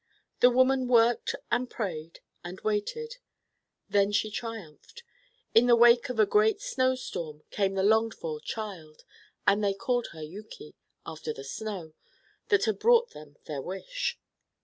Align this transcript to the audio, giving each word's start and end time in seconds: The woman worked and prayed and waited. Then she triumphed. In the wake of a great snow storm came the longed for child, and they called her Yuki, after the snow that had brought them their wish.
The 0.39 0.49
woman 0.49 0.87
worked 0.87 1.35
and 1.51 1.69
prayed 1.69 2.21
and 2.43 2.59
waited. 2.61 3.17
Then 3.87 4.11
she 4.11 4.31
triumphed. 4.31 5.03
In 5.53 5.67
the 5.67 5.75
wake 5.75 6.09
of 6.09 6.19
a 6.19 6.25
great 6.25 6.59
snow 6.59 6.95
storm 6.95 7.43
came 7.51 7.75
the 7.75 7.83
longed 7.83 8.15
for 8.15 8.39
child, 8.39 9.03
and 9.45 9.63
they 9.63 9.75
called 9.75 10.07
her 10.13 10.23
Yuki, 10.23 10.73
after 11.05 11.33
the 11.33 11.43
snow 11.43 11.93
that 12.47 12.65
had 12.65 12.79
brought 12.79 13.11
them 13.11 13.35
their 13.45 13.61
wish. 13.61 14.17